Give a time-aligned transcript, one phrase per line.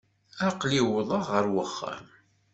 [0.47, 2.05] Aql-i uwḍeɣ ɣer uxxam.